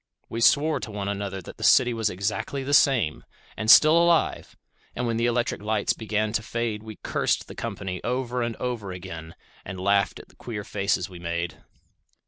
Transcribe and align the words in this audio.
We 0.29 0.41
sware 0.41 0.79
to 0.79 0.89
one 0.89 1.07
another 1.07 1.43
that 1.43 1.57
the 1.57 1.63
city 1.63 1.93
was 1.93 2.09
exactly 2.09 2.63
the 2.63 2.73
same, 2.73 3.23
and 3.55 3.69
still 3.69 3.95
alive; 3.95 4.57
and 4.95 5.05
when 5.05 5.17
the 5.17 5.27
electric 5.27 5.61
lights 5.61 5.93
began 5.93 6.33
to 6.33 6.41
fade 6.41 6.81
we 6.81 6.95
cursed 7.03 7.47
the 7.47 7.53
company 7.53 8.03
over 8.03 8.41
and 8.41 8.55
over 8.55 8.91
again, 8.91 9.35
and 9.63 9.79
laughed 9.79 10.17
at 10.19 10.29
the 10.29 10.35
queer 10.35 10.63
faces 10.63 11.07
we 11.07 11.19
made. 11.19 11.61